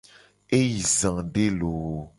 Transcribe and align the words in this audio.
E 0.57 0.59
yi 0.69 0.79
zade 0.97 1.45
loo. 1.59 1.99